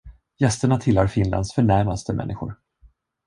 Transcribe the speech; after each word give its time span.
Gästerna 0.39 0.77
tillhör 0.79 1.07
Finlands 1.07 1.53
förnämaste 1.53 2.13
människor. 2.13 2.55